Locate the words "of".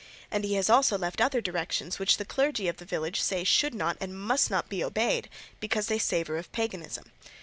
2.67-2.77, 6.37-6.51